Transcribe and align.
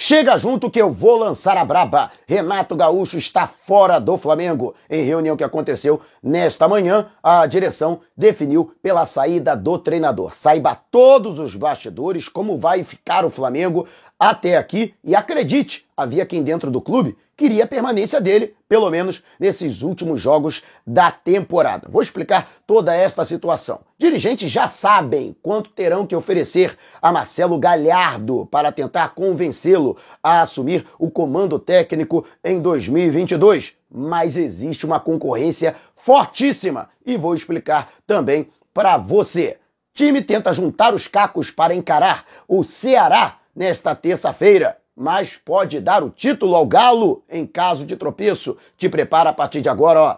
Chega 0.00 0.38
junto 0.38 0.70
que 0.70 0.80
eu 0.80 0.92
vou 0.92 1.18
lançar 1.18 1.56
a 1.56 1.64
braba. 1.64 2.12
Renato 2.24 2.76
Gaúcho 2.76 3.18
está 3.18 3.48
fora 3.48 3.98
do 3.98 4.16
Flamengo. 4.16 4.72
Em 4.88 5.02
reunião 5.02 5.36
que 5.36 5.42
aconteceu 5.42 6.00
nesta 6.22 6.68
manhã, 6.68 7.06
a 7.20 7.44
direção 7.46 7.98
definiu 8.16 8.72
pela 8.80 9.04
saída 9.06 9.56
do 9.56 9.76
treinador. 9.76 10.32
Saiba 10.32 10.80
todos 10.88 11.40
os 11.40 11.56
bastidores 11.56 12.28
como 12.28 12.56
vai 12.56 12.84
ficar 12.84 13.24
o 13.24 13.28
Flamengo 13.30 13.88
até 14.16 14.56
aqui 14.56 14.94
e 15.02 15.16
acredite, 15.16 15.84
havia 15.98 16.24
quem 16.24 16.44
dentro 16.44 16.70
do 16.70 16.80
clube 16.80 17.18
queria 17.36 17.64
a 17.64 17.66
permanência 17.66 18.20
dele, 18.20 18.54
pelo 18.68 18.88
menos 18.88 19.20
nesses 19.38 19.82
últimos 19.82 20.20
jogos 20.20 20.62
da 20.86 21.10
temporada. 21.10 21.88
Vou 21.90 22.00
explicar 22.00 22.48
toda 22.64 22.94
esta 22.94 23.24
situação. 23.24 23.80
Dirigentes 23.98 24.48
já 24.48 24.68
sabem 24.68 25.34
quanto 25.42 25.70
terão 25.70 26.06
que 26.06 26.14
oferecer 26.14 26.78
a 27.02 27.12
Marcelo 27.12 27.58
Galhardo 27.58 28.46
para 28.46 28.70
tentar 28.70 29.08
convencê-lo 29.10 29.96
a 30.22 30.42
assumir 30.42 30.86
o 31.00 31.10
comando 31.10 31.58
técnico 31.58 32.24
em 32.44 32.60
2022, 32.60 33.74
mas 33.90 34.36
existe 34.36 34.86
uma 34.86 35.00
concorrência 35.00 35.74
fortíssima 35.96 36.88
e 37.04 37.16
vou 37.16 37.34
explicar 37.34 37.90
também 38.06 38.48
para 38.72 38.96
você. 38.96 39.58
Time 39.92 40.22
tenta 40.22 40.52
juntar 40.52 40.94
os 40.94 41.08
cacos 41.08 41.50
para 41.50 41.74
encarar 41.74 42.24
o 42.46 42.62
Ceará 42.62 43.38
nesta 43.58 43.92
terça-feira, 43.96 44.77
mas 44.98 45.36
pode 45.36 45.80
dar 45.80 46.02
o 46.02 46.10
título 46.10 46.56
ao 46.56 46.66
Galo 46.66 47.22
em 47.30 47.46
caso 47.46 47.86
de 47.86 47.96
tropeço. 47.96 48.56
Te 48.76 48.88
prepara 48.88 49.30
a 49.30 49.32
partir 49.32 49.60
de 49.60 49.68
agora, 49.68 50.02
ó. 50.02 50.16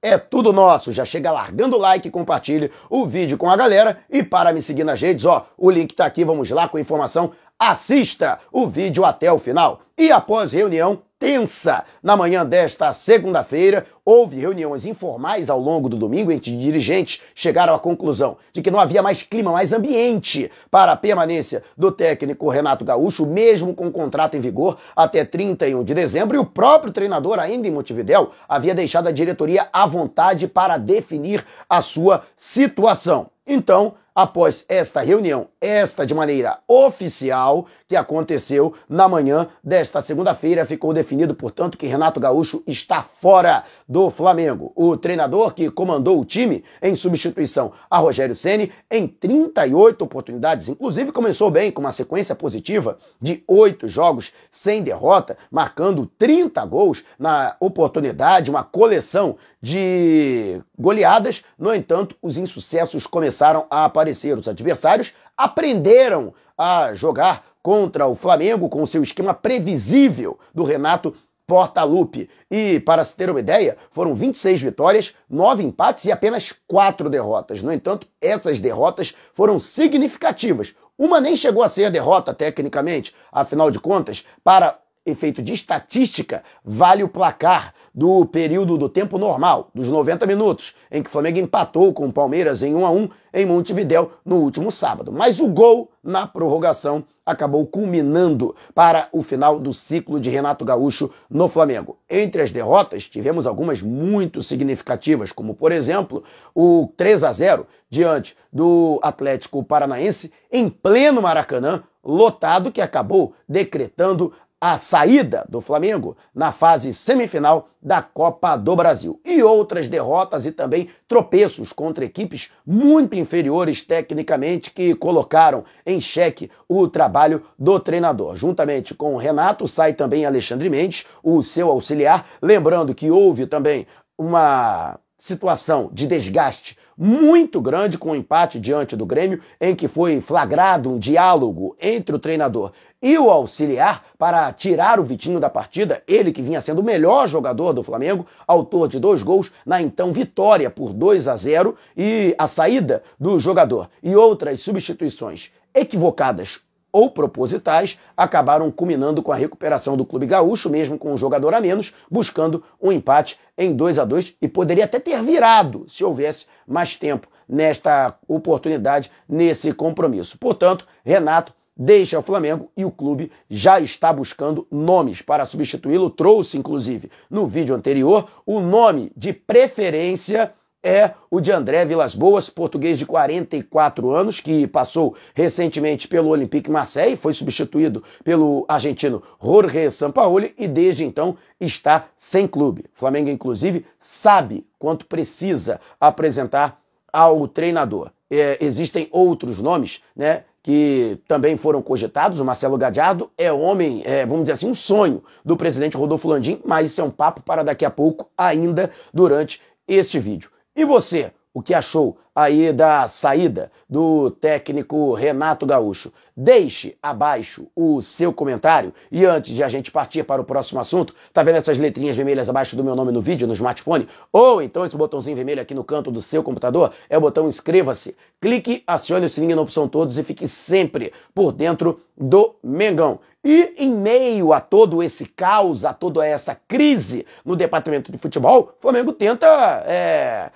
É 0.00 0.16
tudo 0.16 0.52
nosso. 0.52 0.90
Já 0.90 1.04
chega 1.04 1.30
largando 1.30 1.76
o 1.76 1.78
like, 1.78 2.10
compartilhe 2.10 2.70
o 2.88 3.06
vídeo 3.06 3.36
com 3.36 3.48
a 3.48 3.56
galera 3.56 3.98
e 4.08 4.22
para 4.22 4.52
me 4.54 4.62
seguir 4.62 4.84
nas 4.84 5.00
redes, 5.00 5.26
ó, 5.26 5.46
o 5.56 5.70
link 5.70 5.94
tá 5.94 6.06
aqui, 6.06 6.24
vamos 6.24 6.50
lá 6.50 6.66
com 6.66 6.78
a 6.78 6.80
informação. 6.80 7.32
Assista 7.58 8.38
o 8.50 8.66
vídeo 8.66 9.04
até 9.04 9.30
o 9.30 9.38
final. 9.38 9.82
E 9.96 10.10
após 10.10 10.52
reunião, 10.52 11.02
tensa. 11.24 11.84
Na 12.02 12.18
manhã 12.18 12.44
desta 12.44 12.92
segunda-feira, 12.92 13.86
houve 14.04 14.38
reuniões 14.38 14.84
informais 14.84 15.48
ao 15.48 15.58
longo 15.58 15.88
do 15.88 15.96
domingo 15.96 16.30
entre 16.30 16.54
dirigentes 16.54 17.22
chegaram 17.34 17.74
à 17.74 17.78
conclusão 17.78 18.36
de 18.52 18.60
que 18.60 18.70
não 18.70 18.78
havia 18.78 19.02
mais 19.02 19.22
clima, 19.22 19.50
mais 19.50 19.72
ambiente 19.72 20.50
para 20.70 20.92
a 20.92 20.96
permanência 20.96 21.62
do 21.78 21.90
técnico 21.90 22.50
Renato 22.50 22.84
Gaúcho, 22.84 23.24
mesmo 23.24 23.72
com 23.72 23.86
o 23.86 23.90
contrato 23.90 24.36
em 24.36 24.40
vigor 24.40 24.76
até 24.94 25.24
31 25.24 25.82
de 25.82 25.94
dezembro, 25.94 26.36
e 26.36 26.38
o 26.38 26.44
próprio 26.44 26.92
treinador, 26.92 27.38
ainda 27.38 27.66
em 27.66 27.70
Montevidéu, 27.70 28.32
havia 28.46 28.74
deixado 28.74 29.08
a 29.08 29.12
diretoria 29.12 29.66
à 29.72 29.86
vontade 29.86 30.46
para 30.46 30.76
definir 30.76 31.42
a 31.70 31.80
sua 31.80 32.22
situação. 32.36 33.28
Então, 33.46 33.94
após 34.14 34.64
esta 34.68 35.00
reunião, 35.00 35.48
esta 35.60 36.06
de 36.06 36.14
maneira 36.14 36.58
oficial, 36.68 37.66
que 37.88 37.96
aconteceu 37.96 38.72
na 38.88 39.08
manhã 39.08 39.48
desta 39.62 40.00
segunda-feira, 40.00 40.64
ficou 40.64 40.94
definido, 40.94 41.34
portanto, 41.34 41.76
que 41.76 41.86
Renato 41.86 42.20
Gaúcho 42.20 42.62
está 42.66 43.02
fora 43.02 43.64
do 43.88 44.08
Flamengo. 44.10 44.72
O 44.76 44.96
treinador 44.96 45.52
que 45.52 45.70
comandou 45.70 46.20
o 46.20 46.24
time 46.24 46.62
em 46.80 46.94
substituição 46.94 47.72
a 47.90 47.98
Rogério 47.98 48.36
Ceni 48.36 48.70
em 48.90 49.08
38 49.08 50.04
oportunidades, 50.04 50.68
inclusive 50.68 51.10
começou 51.10 51.50
bem 51.50 51.72
com 51.72 51.80
uma 51.80 51.92
sequência 51.92 52.34
positiva 52.34 52.98
de 53.20 53.42
oito 53.48 53.88
jogos 53.88 54.32
sem 54.50 54.82
derrota, 54.82 55.36
marcando 55.50 56.06
30 56.18 56.64
gols 56.66 57.04
na 57.18 57.56
oportunidade, 57.58 58.50
uma 58.50 58.62
coleção 58.62 59.36
de 59.60 60.60
goleadas. 60.78 61.42
No 61.58 61.74
entanto, 61.74 62.14
os 62.22 62.36
insucessos 62.36 63.06
começaram 63.06 63.66
a 63.70 63.86
aparecer 63.86 64.03
aparecer. 64.04 64.38
Os 64.38 64.46
adversários 64.46 65.14
aprenderam 65.36 66.34
a 66.56 66.94
jogar 66.94 67.44
contra 67.62 68.06
o 68.06 68.14
Flamengo 68.14 68.68
com 68.68 68.82
o 68.82 68.86
seu 68.86 69.02
esquema 69.02 69.32
previsível 69.32 70.38
do 70.54 70.62
Renato 70.62 71.14
Portaluppi. 71.46 72.28
E, 72.50 72.80
para 72.80 73.02
se 73.04 73.16
ter 73.16 73.30
uma 73.30 73.40
ideia, 73.40 73.76
foram 73.90 74.14
26 74.14 74.62
vitórias, 74.62 75.14
9 75.28 75.62
empates 75.62 76.04
e 76.04 76.12
apenas 76.12 76.54
4 76.68 77.08
derrotas. 77.08 77.62
No 77.62 77.72
entanto, 77.72 78.06
essas 78.20 78.60
derrotas 78.60 79.14
foram 79.32 79.58
significativas. 79.58 80.74
Uma 80.96 81.20
nem 81.20 81.36
chegou 81.36 81.62
a 81.62 81.68
ser 81.68 81.90
derrota 81.90 82.32
tecnicamente, 82.32 83.14
afinal 83.32 83.70
de 83.70 83.80
contas, 83.80 84.24
para 84.44 84.78
efeito 85.06 85.42
de 85.42 85.52
estatística, 85.52 86.42
vale 86.64 87.02
o 87.02 87.08
placar 87.08 87.74
do 87.94 88.24
período 88.26 88.76
do 88.78 88.88
tempo 88.88 89.18
normal, 89.18 89.70
dos 89.74 89.88
90 89.88 90.26
minutos, 90.26 90.74
em 90.90 91.02
que 91.02 91.08
o 91.08 91.12
Flamengo 91.12 91.38
empatou 91.38 91.92
com 91.92 92.06
o 92.06 92.12
Palmeiras 92.12 92.62
em 92.62 92.74
1 92.74 92.86
a 92.86 92.90
1 92.90 93.08
em 93.34 93.46
Montevidéu 93.46 94.12
no 94.24 94.36
último 94.36 94.70
sábado. 94.70 95.12
Mas 95.12 95.40
o 95.40 95.48
gol 95.48 95.90
na 96.02 96.26
prorrogação 96.26 97.04
acabou 97.24 97.66
culminando 97.66 98.54
para 98.74 99.08
o 99.12 99.22
final 99.22 99.58
do 99.58 99.72
ciclo 99.72 100.20
de 100.20 100.28
Renato 100.28 100.64
Gaúcho 100.64 101.10
no 101.30 101.48
Flamengo. 101.48 101.98
Entre 102.08 102.42
as 102.42 102.52
derrotas, 102.52 103.08
tivemos 103.08 103.46
algumas 103.46 103.80
muito 103.80 104.42
significativas, 104.42 105.32
como 105.32 105.54
por 105.54 105.72
exemplo, 105.72 106.22
o 106.54 106.92
3 106.96 107.24
a 107.24 107.32
0 107.32 107.66
diante 107.88 108.36
do 108.52 108.98
Atlético 109.02 109.64
Paranaense 109.64 110.32
em 110.52 110.68
pleno 110.68 111.22
Maracanã, 111.22 111.82
lotado 112.04 112.70
que 112.70 112.82
acabou 112.82 113.34
decretando 113.48 114.32
a 114.66 114.78
saída 114.78 115.44
do 115.46 115.60
Flamengo 115.60 116.16
na 116.34 116.50
fase 116.50 116.94
semifinal 116.94 117.68
da 117.82 118.00
Copa 118.00 118.56
do 118.56 118.74
Brasil. 118.74 119.20
E 119.22 119.42
outras 119.42 119.90
derrotas 119.90 120.46
e 120.46 120.52
também 120.52 120.88
tropeços 121.06 121.70
contra 121.70 122.06
equipes 122.06 122.50
muito 122.66 123.14
inferiores 123.14 123.82
tecnicamente 123.82 124.70
que 124.70 124.94
colocaram 124.94 125.66
em 125.84 126.00
xeque 126.00 126.50
o 126.66 126.88
trabalho 126.88 127.42
do 127.58 127.78
treinador. 127.78 128.36
Juntamente 128.36 128.94
com 128.94 129.14
o 129.14 129.18
Renato, 129.18 129.68
sai 129.68 129.92
também 129.92 130.24
Alexandre 130.24 130.70
Mendes, 130.70 131.04
o 131.22 131.42
seu 131.42 131.68
auxiliar. 131.70 132.24
Lembrando 132.40 132.94
que 132.94 133.10
houve 133.10 133.46
também 133.46 133.86
uma 134.16 134.98
situação 135.24 135.88
de 135.90 136.06
desgaste 136.06 136.76
muito 136.98 137.58
grande 137.58 137.96
com 137.96 138.10
o 138.10 138.12
um 138.12 138.14
empate 138.14 138.60
diante 138.60 138.94
do 138.94 139.06
Grêmio, 139.06 139.40
em 139.58 139.74
que 139.74 139.88
foi 139.88 140.20
flagrado 140.20 140.90
um 140.90 140.98
diálogo 140.98 141.74
entre 141.80 142.14
o 142.14 142.18
treinador 142.18 142.72
e 143.00 143.16
o 143.16 143.30
auxiliar 143.30 144.04
para 144.18 144.52
tirar 144.52 145.00
o 145.00 145.02
Vitinho 145.02 145.40
da 145.40 145.48
partida, 145.48 146.02
ele 146.06 146.30
que 146.30 146.42
vinha 146.42 146.60
sendo 146.60 146.80
o 146.80 146.84
melhor 146.84 147.26
jogador 147.26 147.72
do 147.72 147.82
Flamengo, 147.82 148.26
autor 148.46 148.86
de 148.86 149.00
dois 149.00 149.22
gols 149.22 149.50
na 149.64 149.80
então 149.80 150.12
vitória 150.12 150.68
por 150.68 150.92
2 150.92 151.26
a 151.26 151.36
0 151.36 151.74
e 151.96 152.34
a 152.36 152.46
saída 152.46 153.02
do 153.18 153.38
jogador 153.38 153.88
e 154.02 154.14
outras 154.14 154.60
substituições 154.60 155.50
equivocadas 155.74 156.60
ou 156.94 157.10
propositais 157.10 157.98
acabaram 158.16 158.70
culminando 158.70 159.20
com 159.20 159.32
a 159.32 159.34
recuperação 159.34 159.96
do 159.96 160.06
Clube 160.06 160.26
Gaúcho, 160.26 160.70
mesmo 160.70 160.96
com 160.96 161.12
um 161.12 161.16
jogador 161.16 161.52
a 161.52 161.60
menos, 161.60 161.92
buscando 162.08 162.62
um 162.80 162.92
empate 162.92 163.36
em 163.58 163.74
2 163.74 163.98
a 163.98 164.04
2 164.04 164.36
e 164.40 164.46
poderia 164.46 164.84
até 164.84 165.00
ter 165.00 165.20
virado 165.20 165.84
se 165.88 166.04
houvesse 166.04 166.46
mais 166.64 166.94
tempo 166.94 167.26
nesta 167.48 168.16
oportunidade, 168.28 169.10
nesse 169.28 169.72
compromisso. 169.72 170.38
Portanto, 170.38 170.86
Renato 171.04 171.52
deixa 171.76 172.16
o 172.16 172.22
Flamengo 172.22 172.70
e 172.76 172.84
o 172.84 172.92
clube 172.92 173.32
já 173.50 173.80
está 173.80 174.12
buscando 174.12 174.64
nomes 174.70 175.20
para 175.20 175.44
substituí-lo. 175.44 176.08
Trouxe, 176.08 176.56
inclusive, 176.56 177.10
no 177.28 177.44
vídeo 177.44 177.74
anterior, 177.74 178.28
o 178.46 178.60
nome 178.60 179.10
de 179.16 179.32
preferência 179.32 180.52
é 180.84 181.14
o 181.30 181.40
de 181.40 181.50
André 181.50 181.86
Vilas 181.86 182.14
Boas, 182.14 182.50
português 182.50 182.98
de 182.98 183.06
44 183.06 184.10
anos, 184.10 184.38
que 184.38 184.66
passou 184.66 185.16
recentemente 185.34 186.06
pelo 186.06 186.28
Olympique 186.28 186.70
Marseille, 186.70 187.16
foi 187.16 187.32
substituído 187.32 188.04
pelo 188.22 188.66
argentino 188.68 189.22
Jorge 189.42 189.90
Sampaoli 189.90 190.54
e 190.58 190.68
desde 190.68 191.02
então 191.02 191.36
está 191.58 192.04
sem 192.14 192.46
clube. 192.46 192.84
O 192.94 192.98
Flamengo, 192.98 193.30
inclusive, 193.30 193.86
sabe 193.98 194.66
quanto 194.78 195.06
precisa 195.06 195.80
apresentar 195.98 196.78
ao 197.10 197.48
treinador. 197.48 198.10
É, 198.30 198.58
existem 198.60 199.08
outros 199.10 199.62
nomes, 199.62 200.02
né? 200.14 200.44
que 200.62 201.18
também 201.28 201.56
foram 201.56 201.82
cogitados. 201.82 202.40
O 202.40 202.44
Marcelo 202.44 202.78
Gadiardo 202.78 203.30
é 203.36 203.52
homem, 203.52 204.02
é, 204.04 204.24
vamos 204.24 204.44
dizer 204.44 204.52
assim, 204.52 204.68
um 204.68 204.74
sonho 204.74 205.22
do 205.44 205.56
presidente 205.56 205.96
Rodolfo 205.96 206.26
Landim, 206.28 206.60
mas 206.64 206.90
isso 206.90 207.00
é 207.00 207.04
um 207.04 207.10
papo 207.10 207.42
para 207.42 207.62
daqui 207.62 207.84
a 207.84 207.90
pouco, 207.90 208.30
ainda 208.36 208.90
durante 209.12 209.60
este 209.86 210.18
vídeo. 210.18 210.53
E 210.76 210.84
você, 210.84 211.30
o 211.52 211.62
que 211.62 211.72
achou 211.72 212.18
aí 212.34 212.72
da 212.72 213.06
saída 213.06 213.70
do 213.88 214.28
técnico 214.28 215.14
Renato 215.14 215.64
Gaúcho? 215.64 216.12
Deixe 216.36 216.98
abaixo 217.00 217.68
o 217.76 218.02
seu 218.02 218.32
comentário. 218.32 218.92
E 219.08 219.24
antes 219.24 219.54
de 219.54 219.62
a 219.62 219.68
gente 219.68 219.92
partir 219.92 220.24
para 220.24 220.42
o 220.42 220.44
próximo 220.44 220.80
assunto, 220.80 221.14
tá 221.32 221.44
vendo 221.44 221.58
essas 221.58 221.78
letrinhas 221.78 222.16
vermelhas 222.16 222.48
abaixo 222.48 222.74
do 222.74 222.82
meu 222.82 222.96
nome 222.96 223.12
no 223.12 223.20
vídeo, 223.20 223.46
no 223.46 223.52
smartphone? 223.52 224.08
Ou 224.32 224.60
então 224.60 224.84
esse 224.84 224.96
botãozinho 224.96 225.36
vermelho 225.36 225.62
aqui 225.62 225.74
no 225.74 225.84
canto 225.84 226.10
do 226.10 226.20
seu 226.20 226.42
computador 226.42 226.92
é 227.08 227.16
o 227.16 227.20
botão 227.20 227.46
inscreva-se. 227.46 228.16
Clique, 228.40 228.82
acione 228.84 229.26
o 229.26 229.30
sininho 229.30 229.54
na 229.54 229.62
opção 229.62 229.86
todos 229.86 230.18
e 230.18 230.24
fique 230.24 230.48
sempre 230.48 231.12
por 231.32 231.52
dentro 231.52 232.00
do 232.16 232.56
Mengão. 232.64 233.20
E 233.44 233.74
em 233.76 233.90
meio 233.90 234.54
a 234.54 234.60
todo 234.60 235.02
esse 235.02 235.26
caos, 235.26 235.84
a 235.84 235.92
toda 235.92 236.26
essa 236.26 236.54
crise 236.66 237.26
no 237.44 237.54
departamento 237.54 238.10
de 238.10 238.16
futebol, 238.16 238.72
o 238.78 238.82
Flamengo 238.82 239.12
tenta 239.12 239.46
é, 239.86 240.50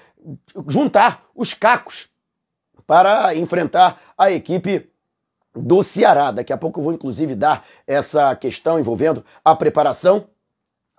juntar 0.67 1.25
os 1.35 1.55
cacos 1.55 2.09
para 2.87 3.35
enfrentar 3.35 4.01
a 4.17 4.31
equipe 4.31 4.91
do 5.55 5.83
Ceará. 5.83 6.31
Daqui 6.31 6.53
a 6.53 6.57
pouco 6.57 6.81
eu 6.81 6.85
vou 6.85 6.93
inclusive 6.93 7.35
dar 7.35 7.65
essa 7.87 8.35
questão 8.37 8.79
envolvendo 8.79 9.25
a 9.45 9.55
preparação 9.55 10.27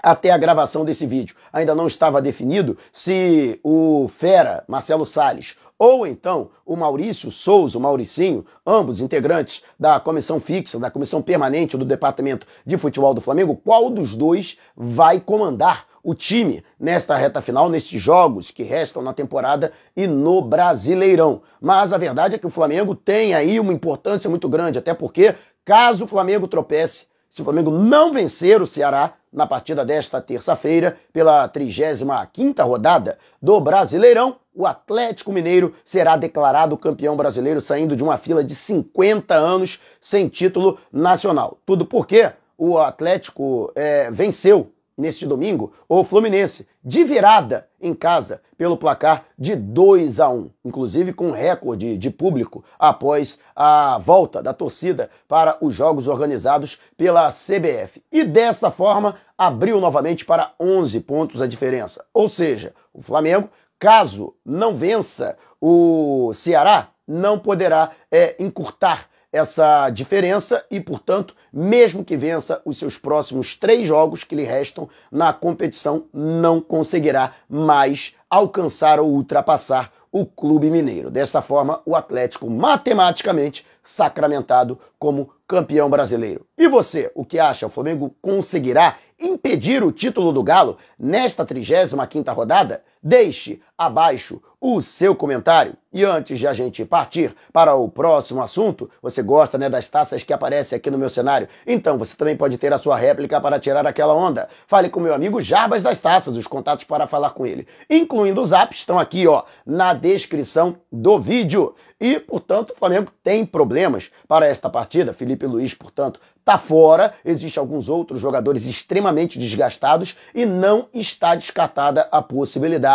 até 0.02 0.32
a 0.32 0.38
gravação 0.38 0.86
desse 0.86 1.06
vídeo. 1.06 1.36
Ainda 1.52 1.76
não 1.76 1.88
estava 1.88 2.22
definido 2.22 2.78
se 2.92 3.60
o 3.64 4.08
Fera, 4.08 4.64
Marcelo 4.68 5.06
Salles, 5.06 5.58
ou 5.80 6.06
então 6.06 6.50
o 6.66 6.76
Maurício 6.76 7.32
Souza, 7.32 7.78
o 7.78 7.82
Mauricinho, 7.82 8.46
ambos 8.68 9.00
integrantes 9.00 9.64
da 9.80 9.98
comissão 9.98 10.38
fixa, 10.38 10.78
da 10.78 10.92
comissão 10.92 11.22
permanente 11.22 11.78
do 11.78 11.86
Departamento 11.86 12.46
de 12.66 12.78
Futebol 12.78 13.14
do 13.14 13.22
Flamengo, 13.22 13.56
qual 13.56 13.90
dos 13.90 14.16
dois 14.16 14.58
vai 14.76 15.22
comandar 15.22 15.88
o 16.04 16.14
time 16.14 16.64
nesta 16.80 17.16
reta 17.16 17.42
final, 17.42 17.70
nestes 17.70 18.02
jogos 18.02 18.52
que 18.52 18.64
restam 18.64 19.02
na 19.02 19.14
temporada 19.14 19.72
e 19.96 20.06
no 20.08 20.42
Brasileirão. 20.42 21.42
Mas 21.62 21.94
a 21.94 21.98
verdade 21.98 22.36
é 22.36 22.38
que 22.38 22.48
o 22.48 22.52
Flamengo 22.52 22.94
tem 22.94 23.34
aí 23.34 23.60
uma 23.60 23.74
importância 23.74 24.30
muito 24.30 24.50
grande, 24.50 24.80
até 24.80 24.94
porque 24.94 25.36
caso 25.64 26.06
o 26.06 26.08
Flamengo 26.08 26.48
tropece, 26.48 27.08
se 27.30 27.42
o 27.42 27.46
Flamengo 27.46 27.72
não 27.72 28.12
vencer 28.12 28.62
o 28.62 28.68
Ceará 28.68 29.14
na 29.32 29.46
partida 29.46 29.86
desta 29.86 30.20
terça-feira, 30.20 30.98
pela 31.14 31.48
35ª 31.48 32.64
rodada 32.66 33.18
do 33.42 33.60
Brasileirão, 33.62 34.38
o 34.56 34.66
Atlético 34.66 35.32
Mineiro 35.32 35.74
será 35.86 36.18
declarado 36.18 36.78
campeão 36.78 37.16
brasileiro 37.16 37.62
saindo 37.62 37.96
de 37.96 38.04
uma 38.04 38.18
fila 38.18 38.44
de 38.44 38.56
50 38.56 39.36
anos 39.36 39.80
sem 40.02 40.28
título 40.28 40.78
nacional. 40.92 41.60
Tudo 41.66 41.86
porque 41.86 42.32
o 42.58 42.78
Atlético 42.78 43.72
é, 43.76 44.10
venceu 44.12 44.72
neste 45.00 45.26
domingo 45.26 45.72
o 45.88 46.04
Fluminense 46.04 46.68
de 46.84 47.04
virada 47.04 47.68
em 47.82 47.94
casa 47.94 48.42
pelo 48.58 48.78
placar 48.78 49.24
de 49.38 49.56
2 49.56 50.20
a 50.20 50.30
1, 50.30 50.50
inclusive 50.66 51.14
com 51.14 51.32
recorde 51.32 51.98
de 51.98 52.10
público 52.10 52.64
após 52.78 53.40
a 53.56 53.98
volta 53.98 54.44
da 54.44 54.54
torcida 54.54 55.10
para 55.28 55.58
os 55.62 55.74
jogos 55.74 56.08
organizados 56.08 56.80
pela 56.98 57.32
CBF. 57.32 58.04
E 58.12 58.24
desta 58.26 58.70
forma 58.70 59.16
abriu 59.38 59.80
novamente 59.80 60.26
para 60.26 60.54
11 60.60 61.00
pontos 61.00 61.42
a 61.42 61.48
diferença. 61.48 62.04
Ou 62.14 62.28
seja, 62.28 62.74
o 62.94 63.02
Flamengo 63.02 63.50
caso 63.80 64.36
não 64.46 64.76
vença 64.76 65.38
o 65.62 66.34
Ceará, 66.34 66.90
não 67.08 67.40
poderá 67.40 67.92
é, 68.12 68.36
encurtar 68.38 69.08
essa 69.32 69.90
diferença 69.90 70.66
e, 70.72 70.80
portanto, 70.80 71.36
mesmo 71.54 72.04
que 72.04 72.18
vença 72.18 72.62
os 72.66 72.78
seus 72.78 72.98
próximos 72.98 73.56
três 73.56 73.88
jogos 73.88 74.24
que 74.24 74.36
lhe 74.36 74.44
restam 74.44 74.90
na 75.12 75.32
competição, 75.32 76.06
não 76.14 76.60
conseguirá 76.60 77.34
mais 77.48 78.16
alcançar 78.30 79.00
ou 79.00 79.10
ultrapassar 79.10 79.92
o 80.12 80.26
Clube 80.26 80.72
Mineiro. 80.72 81.12
Desta 81.12 81.42
forma, 81.42 81.82
o 81.86 81.96
Atlético 81.96 82.50
matematicamente 82.50 83.66
sacramentado 83.82 84.80
como 84.98 85.32
campeão 85.48 85.90
brasileiro. 85.90 86.46
E 86.58 86.68
você, 86.68 87.12
o 87.14 87.24
que 87.24 87.40
acha? 87.40 87.68
O 87.68 87.70
Flamengo 87.70 88.16
conseguirá 88.22 88.98
impedir 89.20 89.84
o 89.84 89.92
título 89.92 90.32
do 90.32 90.44
Galo 90.44 90.78
nesta 90.98 91.46
35ª 91.46 92.34
rodada? 92.34 92.84
Deixe 93.02 93.62
abaixo 93.78 94.42
o 94.60 94.82
seu 94.82 95.16
comentário. 95.16 95.74
E 95.92 96.04
antes 96.04 96.38
de 96.38 96.46
a 96.46 96.54
gente 96.54 96.84
partir 96.84 97.34
para 97.52 97.74
o 97.74 97.90
próximo 97.90 98.42
assunto, 98.42 98.92
você 99.02 99.24
gosta 99.24 99.58
né, 99.58 99.70
das 99.70 99.88
taças 99.88 100.22
que 100.22 100.34
aparecem 100.34 100.76
aqui 100.76 100.92
no 100.92 100.98
meu 100.98 101.10
cenário? 101.10 101.48
Então 101.66 101.98
você 101.98 102.16
também 102.16 102.36
pode 102.36 102.58
ter 102.58 102.72
a 102.74 102.78
sua 102.78 102.98
réplica 102.98 103.40
para 103.40 103.58
tirar 103.58 103.88
aquela 103.88 104.14
onda. 104.14 104.50
Fale 104.68 104.90
com 104.90 105.00
meu 105.00 105.14
amigo 105.14 105.42
Jarbas 105.42 105.82
das 105.82 106.00
Taças, 106.00 106.36
os 106.36 106.46
contatos 106.46 106.84
para 106.84 107.08
falar 107.08 107.32
com 107.32 107.46
ele, 107.46 107.66
incluindo 107.90 108.42
o 108.42 108.46
zap, 108.46 108.76
estão 108.76 109.00
aqui 109.00 109.26
ó, 109.26 109.44
na 109.66 109.94
descrição 109.94 110.76
do 110.92 111.18
vídeo. 111.18 111.74
E, 112.00 112.20
portanto, 112.20 112.72
o 112.72 112.76
Flamengo 112.76 113.12
tem 113.24 113.46
problemas 113.46 114.10
para 114.28 114.48
esta 114.48 114.70
partida. 114.70 115.14
Felipe 115.14 115.46
Luiz, 115.46 115.74
portanto, 115.74 116.20
está 116.38 116.58
fora. 116.58 117.14
Existem 117.26 117.60
alguns 117.60 117.90
outros 117.90 118.22
jogadores 118.22 118.66
extremamente 118.66 119.38
desgastados 119.38 120.16
e 120.34 120.46
não 120.46 120.88
está 120.94 121.36
descartada 121.36 122.08
a 122.10 122.22
possibilidade 122.22 122.89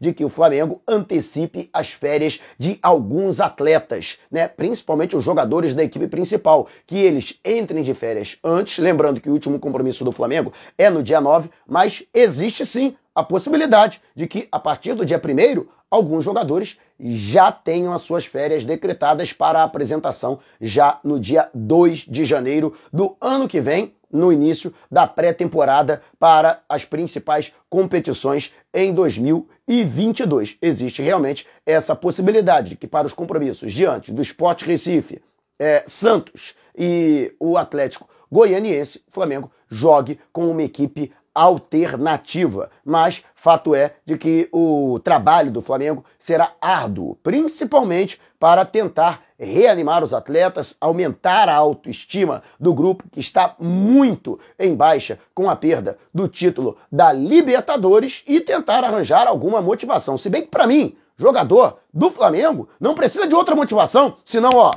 de 0.00 0.12
que 0.12 0.24
o 0.24 0.28
Flamengo 0.28 0.80
antecipe 0.86 1.68
as 1.72 1.88
férias 1.88 2.40
de 2.58 2.78
alguns 2.82 3.40
atletas, 3.40 4.18
né? 4.30 4.46
Principalmente 4.48 5.16
os 5.16 5.24
jogadores 5.24 5.74
da 5.74 5.82
equipe 5.82 6.06
principal, 6.06 6.68
que 6.86 6.96
eles 6.96 7.38
entrem 7.44 7.82
de 7.82 7.92
férias 7.94 8.38
antes, 8.42 8.78
lembrando 8.78 9.20
que 9.20 9.28
o 9.28 9.32
último 9.32 9.58
compromisso 9.58 10.04
do 10.04 10.12
Flamengo 10.12 10.52
é 10.78 10.88
no 10.88 11.02
dia 11.02 11.20
9, 11.20 11.50
mas 11.66 12.02
existe 12.14 12.64
sim 12.64 12.96
a 13.14 13.22
possibilidade 13.22 14.00
de 14.14 14.26
que 14.26 14.48
a 14.52 14.58
partir 14.58 14.94
do 14.94 15.04
dia 15.04 15.20
1 15.20 15.66
alguns 15.90 16.24
jogadores 16.24 16.78
já 17.00 17.50
tenham 17.50 17.92
as 17.92 18.02
suas 18.02 18.24
férias 18.24 18.64
decretadas 18.64 19.32
para 19.32 19.60
a 19.60 19.64
apresentação 19.64 20.38
já 20.60 21.00
no 21.02 21.18
dia 21.18 21.50
2 21.52 22.06
de 22.08 22.24
janeiro 22.24 22.72
do 22.92 23.16
ano 23.20 23.48
que 23.48 23.60
vem, 23.60 23.92
no 24.12 24.32
início 24.32 24.72
da 24.90 25.06
pré-temporada 25.06 26.02
para 26.18 26.62
as 26.68 26.84
principais 26.84 27.52
competições 27.68 28.52
em 28.74 28.92
2022. 28.92 30.56
Existe 30.60 31.02
realmente 31.02 31.46
essa 31.64 31.94
possibilidade 31.94 32.70
de 32.70 32.76
que 32.76 32.86
para 32.86 33.06
os 33.06 33.12
compromissos 33.12 33.72
diante 33.72 34.12
do 34.12 34.22
Sport 34.22 34.62
Recife, 34.62 35.22
é, 35.58 35.84
Santos 35.86 36.54
e 36.76 37.34
o 37.38 37.56
Atlético 37.56 38.08
Goianiense, 38.30 39.02
Flamengo 39.10 39.50
jogue 39.68 40.18
com 40.32 40.50
uma 40.50 40.62
equipe 40.62 41.12
alternativa. 41.34 42.70
Mas 42.84 43.22
fato 43.34 43.74
é 43.74 43.94
de 44.04 44.18
que 44.18 44.48
o 44.52 45.00
trabalho 45.02 45.50
do 45.50 45.60
Flamengo 45.60 46.04
será 46.18 46.52
árduo, 46.60 47.16
principalmente 47.22 48.20
para 48.38 48.64
tentar 48.64 49.22
reanimar 49.38 50.04
os 50.04 50.12
atletas, 50.12 50.76
aumentar 50.80 51.48
a 51.48 51.56
autoestima 51.56 52.42
do 52.58 52.74
grupo 52.74 53.04
que 53.10 53.20
está 53.20 53.54
muito 53.58 54.38
em 54.58 54.74
baixa 54.74 55.18
com 55.34 55.48
a 55.48 55.56
perda 55.56 55.96
do 56.12 56.28
título 56.28 56.76
da 56.92 57.10
Libertadores 57.12 58.22
e 58.26 58.40
tentar 58.40 58.84
arranjar 58.84 59.26
alguma 59.26 59.62
motivação. 59.62 60.18
Se 60.18 60.28
bem 60.28 60.42
que 60.42 60.48
para 60.48 60.66
mim, 60.66 60.94
jogador 61.16 61.78
do 61.92 62.10
Flamengo 62.10 62.68
não 62.78 62.94
precisa 62.94 63.26
de 63.26 63.34
outra 63.34 63.56
motivação, 63.56 64.16
senão, 64.24 64.50
ó, 64.54 64.72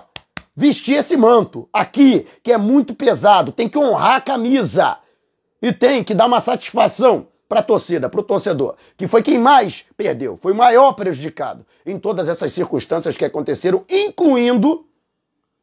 vestir 0.55 0.95
esse 0.95 1.17
manto 1.17 1.67
aqui, 1.73 2.25
que 2.41 2.51
é 2.51 2.57
muito 2.57 2.93
pesado, 2.93 3.51
tem 3.51 3.67
que 3.67 3.77
honrar 3.77 4.15
a 4.15 4.21
camisa 4.21 4.97
e 5.63 5.71
tem 5.71 6.03
que 6.03 6.13
dar 6.13 6.25
uma 6.25 6.41
satisfação 6.41 7.27
para 7.47 7.61
a 7.61 7.63
torcida, 7.63 8.09
para 8.09 8.19
o 8.19 8.23
torcedor, 8.23 8.75
que 8.97 9.07
foi 9.07 9.23
quem 9.23 9.39
mais 9.39 9.85
perdeu, 9.95 10.37
foi 10.41 10.51
o 10.51 10.55
maior 10.55 10.91
prejudicado 10.91 11.65
em 11.85 11.97
todas 11.97 12.27
essas 12.27 12.51
circunstâncias 12.51 13.15
que 13.15 13.23
aconteceram, 13.23 13.85
incluindo 13.89 14.85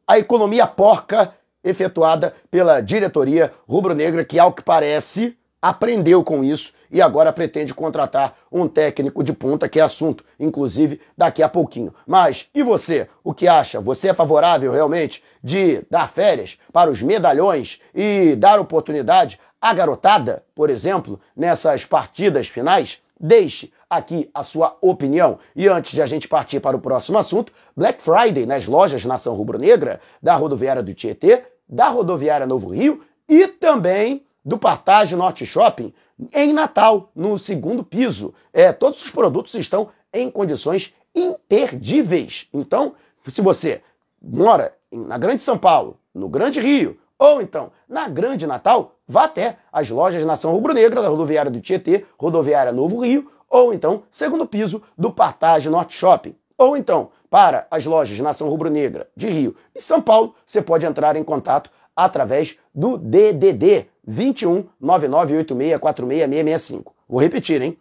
a 0.07 0.17
economia 0.17 0.65
porca 0.65 1.35
efetuada 1.63 2.33
pela 2.49 2.81
diretoria 2.81 3.53
rubro-negra, 3.69 4.25
que, 4.25 4.39
ao 4.39 4.51
que 4.51 4.63
parece, 4.63 5.37
aprendeu 5.61 6.23
com 6.23 6.43
isso 6.43 6.73
e 6.89 6.99
agora 6.99 7.31
pretende 7.31 7.73
contratar 7.73 8.35
um 8.51 8.67
técnico 8.67 9.23
de 9.23 9.31
ponta, 9.31 9.69
que 9.69 9.79
é 9.79 9.83
assunto, 9.83 10.25
inclusive, 10.39 10.99
daqui 11.15 11.43
a 11.43 11.47
pouquinho. 11.47 11.93
Mas 12.07 12.49
e 12.55 12.63
você? 12.63 13.07
O 13.23 13.33
que 13.33 13.47
acha? 13.47 13.79
Você 13.79 14.09
é 14.09 14.13
favorável 14.13 14.71
realmente 14.71 15.23
de 15.43 15.85
dar 15.89 16.11
férias 16.11 16.57
para 16.73 16.89
os 16.89 17.01
medalhões 17.03 17.79
e 17.93 18.35
dar 18.35 18.59
oportunidade 18.59 19.39
à 19.61 19.73
garotada, 19.73 20.43
por 20.55 20.69
exemplo, 20.69 21.19
nessas 21.35 21.85
partidas 21.85 22.47
finais? 22.47 23.01
Deixe 23.19 23.71
aqui 23.87 24.29
a 24.33 24.43
sua 24.43 24.75
opinião. 24.81 25.37
E 25.55 25.67
antes 25.67 25.91
de 25.91 26.01
a 26.01 26.05
gente 26.05 26.27
partir 26.27 26.59
para 26.59 26.75
o 26.75 26.81
próximo 26.81 27.17
assunto, 27.17 27.53
Black 27.77 28.01
Friday 28.01 28.45
nas 28.45 28.65
lojas 28.65 29.05
Nação 29.05 29.35
Rubro-Negra, 29.35 30.01
da 30.21 30.35
rodoviária 30.35 30.81
do 30.81 30.93
Tietê, 30.93 31.43
da 31.69 31.89
rodoviária 31.89 32.47
Novo 32.47 32.69
Rio 32.69 33.03
e 33.29 33.47
também 33.47 34.25
do 34.43 34.57
Partage 34.57 35.15
Norte 35.15 35.45
Shopping 35.45 35.93
em 36.33 36.51
Natal, 36.53 37.11
no 37.15 37.37
segundo 37.37 37.83
piso. 37.83 38.33
É, 38.51 38.71
todos 38.71 39.03
os 39.03 39.11
produtos 39.11 39.53
estão 39.53 39.89
em 40.13 40.29
condições 40.29 40.93
imperdíveis. 41.15 42.47
Então, 42.53 42.93
se 43.31 43.41
você 43.41 43.81
mora 44.21 44.73
na 44.91 45.17
Grande 45.17 45.41
São 45.41 45.57
Paulo, 45.57 45.97
no 46.13 46.27
Grande 46.27 46.59
Rio, 46.59 46.99
ou 47.21 47.39
então 47.39 47.71
na 47.87 48.09
Grande 48.09 48.47
Natal, 48.47 48.95
vá 49.07 49.25
até 49.25 49.57
as 49.71 49.91
lojas 49.91 50.25
Nação 50.25 50.51
Rubro-Negra 50.53 51.03
da 51.03 51.07
rodoviária 51.07 51.51
do 51.51 51.61
Tietê, 51.61 52.03
rodoviária 52.17 52.71
Novo 52.71 53.01
Rio, 53.01 53.29
ou 53.47 53.71
então 53.71 54.01
segundo 54.09 54.47
piso 54.47 54.81
do 54.97 55.11
Partage 55.11 55.69
Norte 55.69 55.95
Shopping. 55.95 56.33
Ou 56.57 56.75
então, 56.75 57.11
para 57.29 57.67
as 57.69 57.85
lojas 57.85 58.19
Nação 58.19 58.49
Rubro-Negra 58.49 59.07
de 59.15 59.29
Rio 59.29 59.55
e 59.75 59.79
São 59.79 60.01
Paulo, 60.01 60.33
você 60.43 60.63
pode 60.63 60.83
entrar 60.83 61.15
em 61.15 61.23
contato 61.23 61.69
através 61.95 62.57
do 62.73 62.97
DDD 62.97 63.85
21 64.03 64.65
998646665. 64.81 66.85
Vou 67.07 67.21
repetir, 67.21 67.61
hein? 67.61 67.77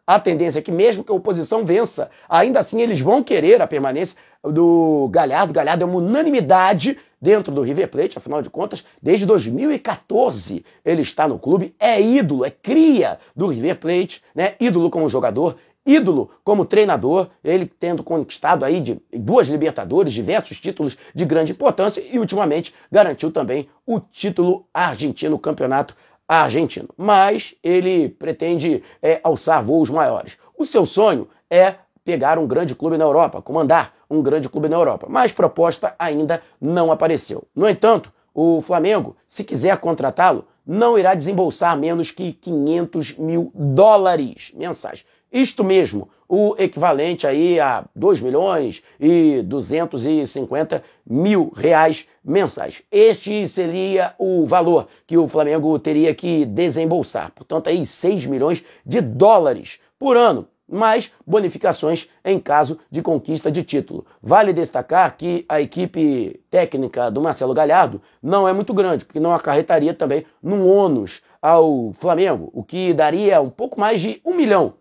A 0.05 0.21
tendência 0.21 0.59
é 0.59 0.61
que 0.61 0.71
mesmo 0.71 1.03
que 1.03 1.11
a 1.11 1.15
oposição 1.15 1.65
vença, 1.65 2.09
ainda 2.29 2.61
assim 2.61 2.81
eles 2.81 3.01
vão 3.01 3.21
querer 3.21 3.61
a 3.61 3.67
permanência 3.67 4.17
do 4.41 5.09
Galhardo. 5.11 5.51
Galhardo 5.51 5.83
é 5.83 5.85
uma 5.85 5.97
unanimidade 5.97 6.97
dentro 7.21 7.53
do 7.53 7.61
River 7.61 7.89
Plate, 7.89 8.17
afinal 8.17 8.41
de 8.41 8.49
contas, 8.49 8.85
desde 9.01 9.25
2014 9.25 10.63
ele 10.85 11.01
está 11.01 11.27
no 11.27 11.37
clube, 11.37 11.75
é 11.77 12.01
ídolo, 12.01 12.45
é 12.45 12.49
cria 12.49 13.19
do 13.35 13.47
River 13.47 13.77
Plate, 13.79 14.23
né? 14.33 14.53
Ídolo 14.61 14.89
como 14.89 15.09
jogador, 15.09 15.57
ídolo 15.87 16.29
como 16.43 16.65
treinador, 16.65 17.29
ele 17.41 17.65
tendo 17.65 18.03
conquistado 18.03 18.65
aí 18.65 18.81
de 18.81 19.01
duas 19.13 19.47
Libertadores, 19.47 20.13
diversos 20.13 20.59
títulos 20.59 20.97
de 21.15 21.25
grande 21.25 21.53
importância 21.53 22.03
e 22.05 22.19
ultimamente 22.19 22.73
garantiu 22.91 23.31
também 23.31 23.69
o 23.85 23.99
título 23.99 24.67
argentino, 24.73 25.39
campeonato 25.39 25.95
argentino. 26.27 26.89
Mas 26.97 27.55
ele 27.63 28.09
pretende 28.09 28.83
é, 29.01 29.21
alçar 29.23 29.63
voos 29.63 29.89
maiores. 29.89 30.37
O 30.57 30.65
seu 30.65 30.85
sonho 30.85 31.27
é 31.49 31.75
pegar 32.03 32.37
um 32.37 32.45
grande 32.45 32.75
clube 32.75 32.97
na 32.97 33.05
Europa, 33.05 33.41
comandar 33.41 33.93
um 34.09 34.21
grande 34.21 34.49
clube 34.49 34.67
na 34.67 34.75
Europa. 34.75 35.07
Mas 35.09 35.31
proposta 35.31 35.95
ainda 35.97 36.41
não 36.59 36.91
apareceu. 36.91 37.45
No 37.55 37.67
entanto, 37.67 38.11
o 38.33 38.61
Flamengo, 38.61 39.15
se 39.27 39.43
quiser 39.43 39.77
contratá-lo, 39.77 40.45
não 40.67 40.99
irá 40.99 41.15
desembolsar 41.15 41.77
menos 41.77 42.11
que 42.11 42.33
500 42.33 43.17
mil 43.17 43.51
dólares 43.55 44.51
mensais. 44.53 45.05
Isto 45.31 45.63
mesmo, 45.63 46.09
o 46.27 46.55
equivalente 46.57 47.25
aí 47.25 47.59
a 47.59 47.85
2 47.95 48.19
milhões 48.19 48.83
e 48.99 49.41
250 49.43 50.83
mil 51.09 51.51
reais 51.55 52.05
mensais. 52.23 52.83
Este 52.91 53.47
seria 53.47 54.13
o 54.17 54.45
valor 54.45 54.87
que 55.05 55.17
o 55.17 55.27
Flamengo 55.27 55.77
teria 55.79 56.13
que 56.13 56.45
desembolsar. 56.45 57.31
Portanto, 57.33 57.69
aí 57.69 57.85
6 57.85 58.25
milhões 58.25 58.63
de 58.85 58.99
dólares 58.99 59.79
por 59.97 60.17
ano 60.17 60.47
mais 60.67 61.11
bonificações 61.25 62.09
em 62.23 62.39
caso 62.39 62.79
de 62.91 63.01
conquista 63.01 63.51
de 63.51 63.63
título. 63.63 64.05
Vale 64.21 64.51
destacar 64.51 65.15
que 65.15 65.45
a 65.47 65.61
equipe 65.61 66.41
técnica 66.49 67.09
do 67.09 67.21
Marcelo 67.21 67.53
Galhardo 67.53 68.01
não 68.21 68.47
é 68.47 68.53
muito 68.53 68.73
grande, 68.73 69.05
porque 69.05 69.19
não 69.19 69.31
acarretaria 69.31 69.93
também 69.93 70.25
num 70.41 70.67
ônus 70.67 71.21
ao 71.41 71.93
Flamengo, 71.93 72.49
o 72.53 72.63
que 72.63 72.93
daria 72.93 73.39
um 73.39 73.49
pouco 73.49 73.79
mais 73.79 74.01
de 74.01 74.21
um 74.25 74.33
milhão 74.33 74.73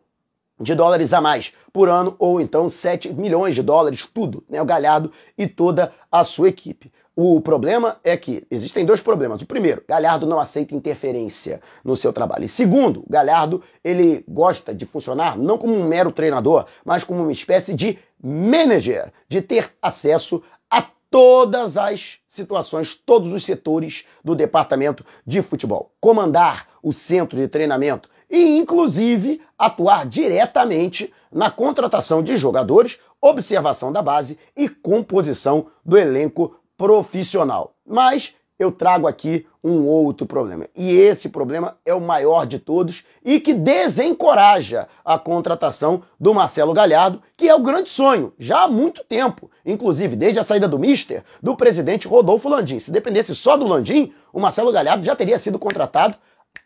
de 0.58 0.74
dólares 0.74 1.12
a 1.12 1.20
mais 1.20 1.52
por 1.72 1.88
ano, 1.88 2.16
ou 2.18 2.40
então 2.40 2.68
7 2.68 3.12
milhões 3.12 3.54
de 3.54 3.62
dólares, 3.62 4.06
tudo, 4.06 4.42
né? 4.48 4.60
O 4.60 4.64
Galhardo 4.64 5.12
e 5.36 5.46
toda 5.46 5.92
a 6.10 6.24
sua 6.24 6.48
equipe. 6.48 6.90
O 7.18 7.40
problema 7.40 7.96
é 8.04 8.14
que 8.14 8.46
existem 8.50 8.84
dois 8.84 9.00
problemas. 9.00 9.40
O 9.40 9.46
primeiro, 9.46 9.82
Galhardo 9.88 10.26
não 10.26 10.38
aceita 10.38 10.74
interferência 10.74 11.62
no 11.82 11.96
seu 11.96 12.12
trabalho. 12.12 12.44
E 12.44 12.48
segundo, 12.48 13.04
Galhardo 13.08 13.62
ele 13.82 14.22
gosta 14.28 14.74
de 14.74 14.84
funcionar 14.84 15.38
não 15.38 15.56
como 15.56 15.74
um 15.74 15.88
mero 15.88 16.12
treinador, 16.12 16.66
mas 16.84 17.04
como 17.04 17.22
uma 17.22 17.32
espécie 17.32 17.72
de 17.72 17.98
manager, 18.22 19.10
de 19.30 19.40
ter 19.40 19.70
acesso 19.80 20.42
a 20.68 20.84
todas 21.10 21.78
as 21.78 22.18
situações, 22.28 22.94
todos 22.94 23.32
os 23.32 23.46
setores 23.46 24.04
do 24.22 24.34
departamento 24.34 25.02
de 25.26 25.40
futebol, 25.40 25.92
comandar 25.98 26.68
o 26.82 26.92
centro 26.92 27.38
de 27.38 27.48
treinamento 27.48 28.10
e, 28.28 28.58
inclusive, 28.58 29.40
atuar 29.56 30.04
diretamente 30.04 31.10
na 31.32 31.50
contratação 31.50 32.22
de 32.22 32.36
jogadores, 32.36 32.98
observação 33.22 33.90
da 33.90 34.02
base 34.02 34.38
e 34.54 34.68
composição 34.68 35.68
do 35.82 35.96
elenco 35.96 36.54
profissional. 36.76 37.74
Mas 37.86 38.34
eu 38.58 38.72
trago 38.72 39.06
aqui 39.06 39.46
um 39.62 39.84
outro 39.84 40.26
problema. 40.26 40.66
E 40.74 40.90
esse 40.90 41.28
problema 41.28 41.76
é 41.84 41.92
o 41.92 42.00
maior 42.00 42.46
de 42.46 42.58
todos 42.58 43.04
e 43.24 43.38
que 43.38 43.52
desencoraja 43.52 44.88
a 45.04 45.18
contratação 45.18 46.02
do 46.18 46.32
Marcelo 46.32 46.72
Galhardo, 46.72 47.20
que 47.36 47.48
é 47.48 47.54
o 47.54 47.62
grande 47.62 47.88
sonho, 47.88 48.32
já 48.38 48.62
há 48.62 48.68
muito 48.68 49.04
tempo. 49.04 49.50
Inclusive, 49.64 50.16
desde 50.16 50.38
a 50.38 50.44
saída 50.44 50.68
do 50.68 50.78
Mister, 50.78 51.22
do 51.42 51.56
presidente 51.56 52.08
Rodolfo 52.08 52.48
Landim. 52.48 52.78
Se 52.78 52.90
dependesse 52.90 53.34
só 53.34 53.56
do 53.56 53.66
Landim, 53.66 54.12
o 54.32 54.40
Marcelo 54.40 54.72
Galhardo 54.72 55.04
já 55.04 55.14
teria 55.14 55.38
sido 55.38 55.58
contratado 55.58 56.16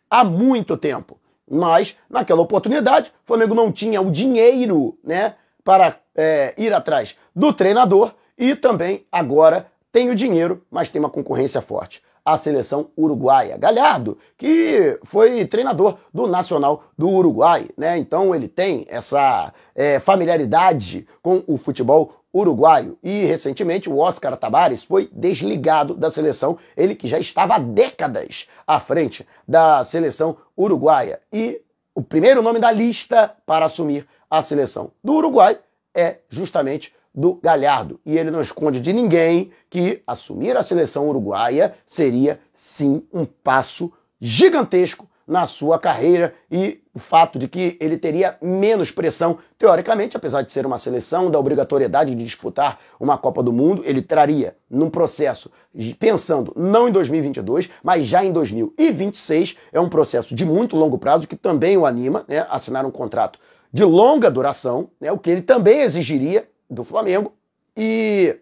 há 0.09 0.23
muito 0.23 0.77
tempo. 0.77 1.19
Mas, 1.51 1.97
naquela 2.09 2.41
oportunidade, 2.41 3.11
o 3.25 3.27
Flamengo 3.27 3.55
não 3.55 3.73
tinha 3.73 4.01
o 4.01 4.13
dinheiro 4.13 4.97
né, 5.03 5.35
para 5.65 5.99
é, 6.15 6.55
ir 6.57 6.73
atrás 6.73 7.17
do 7.35 7.53
treinador 7.53 8.13
e 8.39 8.55
também 8.55 9.05
agora 9.11 9.67
tem 9.93 10.11
o 10.11 10.15
dinheiro, 10.15 10.63
mas 10.71 10.89
tem 10.89 11.01
uma 11.01 11.11
concorrência 11.11 11.61
forte. 11.61 12.03
A 12.25 12.37
seleção 12.37 12.91
uruguaia. 12.97 13.57
Galhardo, 13.57 14.17
que 14.37 14.99
foi 15.05 15.45
treinador 15.47 15.97
do 16.13 16.27
Nacional 16.27 16.85
do 16.97 17.09
Uruguai, 17.09 17.69
né? 17.77 17.97
Então 17.97 18.35
ele 18.35 18.47
tem 18.47 18.87
essa 18.89 19.53
é, 19.75 19.99
familiaridade 19.99 21.09
com 21.23 21.43
o 21.47 21.57
futebol 21.57 22.15
uruguaio. 22.33 22.99
E 23.03 23.25
recentemente 23.25 23.89
o 23.89 23.99
Oscar 23.99 24.37
Tabares 24.37 24.85
foi 24.85 25.09
desligado 25.13 25.95
da 25.95 26.11
seleção, 26.11 26.59
ele 26.77 26.95
que 26.95 27.09
já 27.09 27.19
estava 27.19 27.55
há 27.55 27.59
décadas 27.59 28.47
à 28.67 28.79
frente 28.79 29.27
da 29.49 29.85
seleção 29.85 30.37
uruguaia. 30.57 31.21
E 31.33 31.61
o 31.95 32.03
primeiro 32.03 32.43
nome 32.43 32.59
da 32.59 32.71
lista 32.71 33.35
para 33.45 33.67
assumir 33.67 34.07
a 34.31 34.43
seleção 34.43 34.93
do 35.03 35.15
Uruguai 35.15 35.59
é 35.95 36.19
justamente 36.29 36.95
do 37.15 37.35
Galhardo. 37.35 38.01
E 38.05 38.17
ele 38.17 38.31
não 38.31 38.41
esconde 38.41 38.81
de 38.81 38.93
ninguém 38.93 39.51
que 39.69 40.03
assumir 40.07 40.57
a 40.57 40.63
seleção 40.63 41.09
uruguaia 41.09 41.75
seria 41.85 42.41
sim 42.53 43.07
um 43.13 43.25
passo 43.25 43.93
gigantesco 44.21 45.09
na 45.31 45.47
sua 45.47 45.79
carreira 45.79 46.35
e 46.51 46.83
o 46.93 46.99
fato 46.99 47.39
de 47.39 47.47
que 47.47 47.77
ele 47.81 47.97
teria 47.97 48.37
menos 48.43 48.91
pressão, 48.91 49.39
teoricamente, 49.57 50.17
apesar 50.17 50.43
de 50.43 50.51
ser 50.51 50.67
uma 50.67 50.77
seleção 50.77 51.31
da 51.31 51.39
obrigatoriedade 51.39 52.17
de 52.17 52.25
disputar 52.25 52.81
uma 52.99 53.17
Copa 53.17 53.41
do 53.41 53.53
Mundo, 53.53 53.83
ele 53.87 54.03
traria 54.03 54.57
num 54.69 54.91
processo 54.91 55.49
pensando 56.01 56.53
não 56.57 56.89
em 56.89 56.93
2022, 56.93 57.71
mas 57.81 58.07
já 58.07 58.25
em 58.25 58.33
2026, 58.33 59.57
é 59.73 59.79
um 59.79 59.89
processo 59.89 60.35
de 60.35 60.45
muito 60.45 60.75
longo 60.75 60.99
prazo 60.99 61.29
que 61.29 61.37
também 61.37 61.77
o 61.77 61.87
anima, 61.87 62.25
né, 62.27 62.45
assinar 62.51 62.85
um 62.85 62.91
contrato 62.91 63.39
de 63.73 63.85
longa 63.85 64.29
duração, 64.29 64.91
né, 65.01 65.13
o 65.13 65.19
que 65.19 65.31
ele 65.31 65.43
também 65.43 65.83
exigiria 65.83 66.49
do 66.71 66.85
Flamengo 66.85 67.35
e 67.77 68.39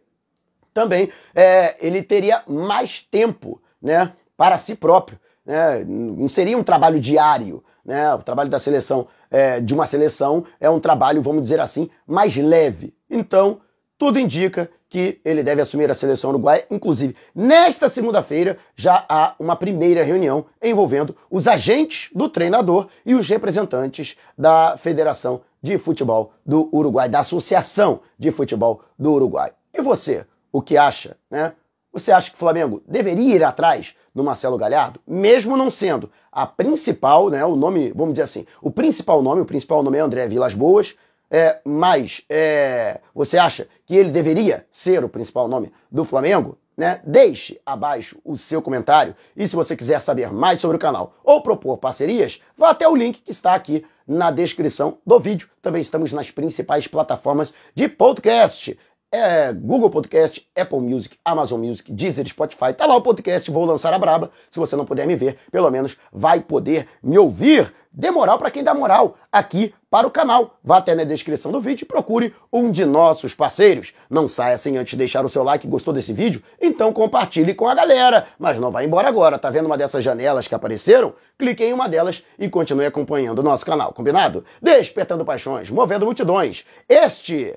também 0.75 1.09
é, 1.35 1.77
ele 1.81 2.03
teria 2.03 2.43
mais 2.47 3.01
tempo 3.01 3.61
né, 3.83 4.13
para 4.37 4.59
si 4.59 4.77
próprio. 4.77 5.19
Né? 5.45 5.85
Não 5.85 6.29
seria 6.29 6.59
um 6.59 6.63
trabalho 6.63 7.01
diário. 7.01 7.65
Né? 7.85 8.15
O 8.15 8.19
trabalho 8.19 8.51
da 8.51 8.61
seleção, 8.61 9.09
é, 9.31 9.61
de 9.61 9.75
uma 9.75 9.87
seleção, 9.87 10.45
é 10.61 10.69
um 10.69 10.79
trabalho, 10.79 11.23
vamos 11.23 11.43
dizer 11.43 11.59
assim, 11.59 11.91
mais 12.07 12.37
leve. 12.37 12.95
Então, 13.11 13.61
tudo 13.97 14.19
indica 14.21 14.71
que 14.89 15.21
ele 15.25 15.43
deve 15.43 15.61
assumir 15.61 15.91
a 15.91 15.95
seleção 15.95 16.31
uruguaia. 16.31 16.65
Inclusive, 16.71 17.15
nesta 17.35 17.91
segunda-feira 17.91 18.57
já 18.75 19.05
há 19.09 19.35
uma 19.39 19.57
primeira 19.57 20.03
reunião 20.03 20.47
envolvendo 20.63 21.15
os 21.31 21.47
agentes 21.47 22.11
do 22.15 22.29
treinador 22.29 22.89
e 23.05 23.15
os 23.15 23.29
representantes 23.29 24.17
da 24.37 24.77
Federação 24.79 25.43
de 25.63 25.79
Futebol 25.79 26.33
do 26.45 26.69
Uruguai, 26.75 27.09
da 27.09 27.21
Associação 27.21 28.01
de 28.19 28.31
Futebol 28.31 28.83
do 28.99 29.13
Uruguai. 29.13 29.53
E 29.73 29.81
você, 29.81 30.27
o 30.53 30.63
que 30.63 30.77
acha, 30.77 31.17
né? 31.31 31.53
Você 31.93 32.13
acha 32.13 32.31
que 32.31 32.37
o 32.37 32.39
Flamengo 32.39 32.83
deveria 32.87 33.37
ir 33.37 33.45
atrás 33.45 33.97
do 34.15 34.23
Marcelo 34.23 34.59
Galhardo, 34.59 35.01
mesmo 35.07 35.57
não 35.57 35.71
sendo 35.71 36.11
a 36.31 36.47
principal, 36.47 37.31
né, 37.31 37.45
o 37.45 37.57
nome, 37.57 37.93
vamos 37.95 38.15
dizer 38.15 38.25
assim, 38.25 38.47
o 38.61 38.71
principal 38.71 39.23
nome, 39.23 39.41
o 39.41 39.47
principal 39.47 39.83
nome 39.83 39.97
é 39.97 40.01
André 40.01 40.29
Vilas 40.29 40.55
Boas, 40.55 40.97
é, 41.31 41.59
mas 41.65 42.23
é, 42.29 43.01
você 43.15 43.39
acha 43.39 43.69
que 43.87 43.97
ele 43.97 44.11
deveria 44.11 44.67
ser 44.71 45.05
o 45.05 45.09
principal 45.09 45.49
nome 45.49 45.73
do 45.91 46.05
Flamengo? 46.05 46.59
Né? 46.79 47.01
Deixe 47.05 47.61
abaixo 47.67 48.21
o 48.25 48.37
seu 48.37 48.63
comentário 48.63 49.17
e 49.37 49.49
se 49.49 49.57
você 49.57 49.75
quiser 49.75 50.01
saber 50.01 50.33
mais 50.33 50.61
sobre 50.61 50.77
o 50.77 50.81
canal 50.81 51.13
ou 51.25 51.43
propor 51.43 51.77
parcerias, 51.77 52.41
vá 52.57 52.71
até 52.71 52.87
o 52.89 52.95
link 52.95 53.21
que 53.21 53.33
está 53.33 53.53
aqui 53.53 53.85
na 54.07 54.31
descrição 54.31 54.99
do 55.05 55.19
vídeo. 55.19 55.51
Também 55.61 55.83
estamos 55.83 56.13
nas 56.13 56.31
principais 56.31 56.87
plataformas 56.87 57.53
de 57.75 57.89
podcast. 57.89 58.79
É 59.11 59.53
Google 59.55 59.89
Podcast, 59.89 60.47
Apple 60.55 60.81
Music, 60.81 61.17
Amazon 61.25 61.65
Music, 61.65 61.91
Deezer, 61.93 62.29
Spotify. 62.29 62.75
Tá 62.77 62.85
lá 62.87 62.95
o 62.97 63.03
podcast 63.03 63.51
Vou 63.51 63.65
Lançar 63.65 63.93
a 63.95 63.99
Braba. 63.99 64.31
Se 64.51 64.59
você 64.59 64.77
não 64.77 64.85
puder 64.85 65.07
me 65.07 65.17
ver, 65.17 65.39
pelo 65.51 65.71
menos 65.71 65.97
vai 66.13 66.41
poder 66.41 66.87
me 67.03 67.17
ouvir. 67.17 67.73
Dê 67.91 68.11
moral 68.11 68.39
para 68.39 68.51
quem 68.51 68.63
dá 68.63 68.75
moral 68.75 69.17
aqui 69.33 69.75
para 69.91 70.07
o 70.07 70.11
canal. 70.11 70.59
Vá 70.63 70.77
até 70.77 70.95
na 70.95 71.05
descrição 71.05 71.51
do 71.51 71.59
vídeo 71.59 71.85
e 71.85 71.87
procure 71.87 72.35
um 72.53 72.71
de 72.71 72.85
nossos 72.85 73.35
parceiros. 73.35 73.95
Não 74.11 74.29
saia 74.29 74.59
sem 74.59 74.77
antes 74.77 74.93
deixar 74.95 75.25
o 75.25 75.29
seu 75.29 75.43
like. 75.43 75.67
Gostou 75.67 75.95
desse 75.95 76.13
vídeo? 76.13 76.43
Então 76.61 76.93
compartilhe 76.93 77.55
com 77.55 77.67
a 77.67 77.75
galera. 77.75 78.27
Mas 78.39 78.59
não 78.59 78.71
vá 78.71 78.85
embora 78.85 79.09
agora. 79.09 79.39
Tá 79.39 79.49
vendo 79.49 79.67
uma 79.67 79.79
dessas 79.79 80.05
janelas 80.05 80.47
que 80.47 80.55
apareceram? 80.55 81.15
Clique 81.39 81.65
em 81.65 81.73
uma 81.73 81.89
delas 81.89 82.23
e 82.39 82.49
continue 82.51 82.85
acompanhando 82.85 83.39
o 83.39 83.43
nosso 83.43 83.65
canal. 83.65 83.93
Combinado? 83.95 84.45
Despertando 84.61 85.25
paixões, 85.25 85.71
movendo 85.71 86.05
multidões. 86.05 86.65
Este 86.87 87.57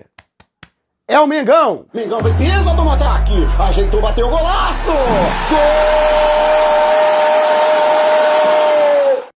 é 1.11 1.19
o 1.19 1.27
Mengão. 1.27 1.85
Mengão 1.93 2.21
vem, 2.21 2.33
pisa, 2.35 2.73
toma 2.73 2.93
ataque. 2.93 3.45
Ajeitou, 3.59 4.01
bateu 4.01 4.27
o 4.27 4.29
golaço. 4.29 4.91
Gol! 5.49 6.40